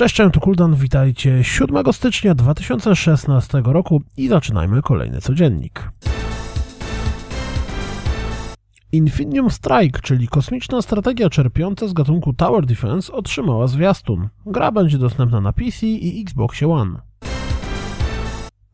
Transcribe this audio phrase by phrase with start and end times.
[0.00, 5.90] Cześć, cześć, tu Kuldan, witajcie 7 stycznia 2016 roku i zaczynajmy kolejny codziennik.
[8.92, 14.28] Infinium Strike, czyli kosmiczna strategia czerpiąca z gatunku Tower Defense, otrzymała zwiastun.
[14.46, 17.00] Gra będzie dostępna na PC i Xbox One.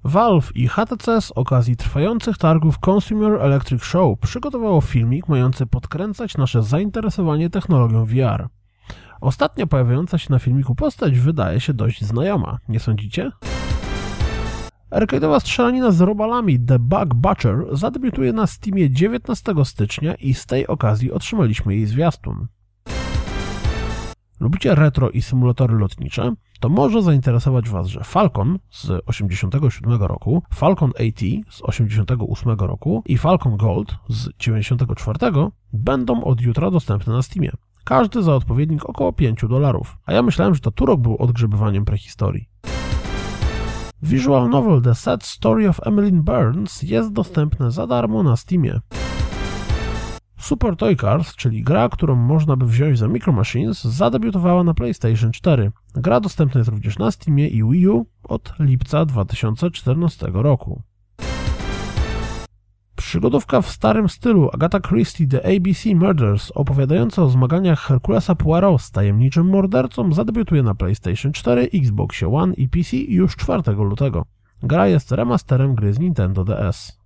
[0.05, 6.63] Valve i HTC z okazji trwających targów Consumer Electric Show przygotowało filmik mający podkręcać nasze
[6.63, 8.49] zainteresowanie technologią VR.
[9.21, 13.31] Ostatnia pojawiająca się na filmiku postać wydaje się dość znajoma, nie sądzicie?
[14.91, 20.67] Arcade'owa strzelanina z robalami The Bug Butcher zadebiutuje na Steamie 19 stycznia i z tej
[20.67, 22.47] okazji otrzymaliśmy jej zwiastun.
[24.41, 26.33] Lubicie retro i symulatory lotnicze?
[26.61, 33.19] To może zainteresować Was, że Falcon z 87 roku, Falcon AT z 88 roku i
[33.19, 35.19] Falcon Gold z 94
[35.73, 37.51] będą od jutra dostępne na Steamie.
[37.87, 39.99] Każdy za odpowiednik około 5 dolarów.
[40.07, 42.49] A ja myślałem, że to Turok był odgrzebywaniem prehistorii.
[44.03, 48.81] Visual novel The Sad Story of Emmeline Burns jest dostępne za darmo na Steamie.
[50.39, 55.33] Super Toy Cars, czyli gra, którą można by wziąć za Micro Machines, zadebiutowała na PlayStation
[55.33, 55.73] 4.
[55.95, 60.83] Gra dostępna jest również na Steamie i Wii U od lipca 2014 roku.
[63.07, 68.91] Przygodówka w starym stylu Agatha Christie The ABC Murders, opowiadająca o zmaganiach Herkulesa Poirot z
[68.91, 74.25] tajemniczym mordercą, zadebiutuje na PlayStation 4, Xbox One i PC już 4 lutego.
[74.63, 76.99] Gra jest remasterem gry z Nintendo DS.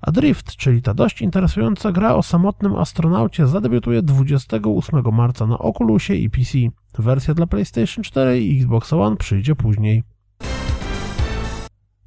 [0.00, 6.30] Adrift, czyli ta dość interesująca gra o samotnym astronaucie, zadebiutuje 28 marca na Oculusie i
[6.30, 6.58] PC.
[6.98, 10.15] Wersja dla PlayStation 4 i Xbox One przyjdzie później.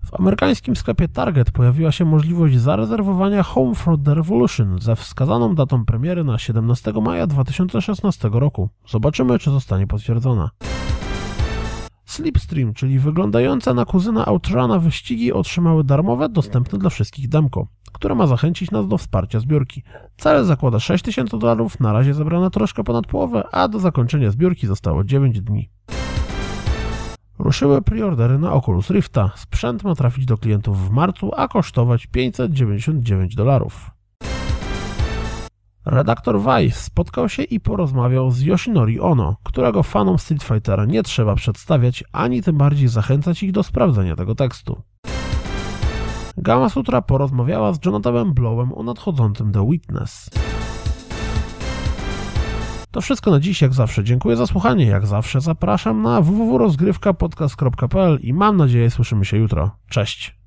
[0.10, 5.86] W amerykańskim sklepie Target pojawiła się możliwość zarezerwowania Home for the Revolution ze wskazaną datą
[5.86, 8.70] premiery na 17 maja 2016 roku.
[8.88, 10.50] Zobaczymy, czy zostanie potwierdzona.
[12.06, 18.28] Slipstream, czyli wyglądające na kuzyna Outruna wyścigi otrzymały darmowe, dostępne dla wszystkich demko, które ma
[18.28, 19.84] zachęcić nas do wsparcia zbiórki.
[20.18, 25.04] Cel zakłada 6000 dolarów, na razie zebrano troszkę ponad połowę, a do zakończenia zbiórki zostało
[25.04, 25.70] 9 dni.
[27.40, 29.32] Ruszyły preordery na Oculus Rifta.
[29.36, 33.92] Sprzęt ma trafić do klientów w marcu, a kosztować 599 dolarów.
[35.86, 41.36] Redaktor Vice spotkał się i porozmawiał z Yoshinori Ono, którego fanom Street Fightera nie trzeba
[41.36, 44.82] przedstawiać, ani tym bardziej zachęcać ich do sprawdzenia tego tekstu.
[46.38, 50.30] Gama Sutra porozmawiała z Jonathanem Blowem o nadchodzącym The Witness.
[52.92, 54.04] To wszystko na dziś, jak zawsze.
[54.04, 54.86] Dziękuję za słuchanie.
[54.86, 59.72] Jak zawsze zapraszam na www.rozgrywkapodcast.pl i mam nadzieję słyszymy się jutro.
[59.90, 60.39] Cześć!